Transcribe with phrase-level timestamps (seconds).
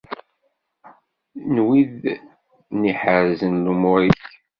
[1.53, 4.23] N wid i iḥerrzen lumuṛ-ik.